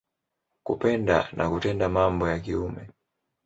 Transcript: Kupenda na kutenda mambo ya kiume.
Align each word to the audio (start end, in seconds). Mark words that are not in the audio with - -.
Kupenda 0.63 1.29
na 1.33 1.49
kutenda 1.49 1.89
mambo 1.89 2.29
ya 2.29 2.39
kiume. 2.39 2.89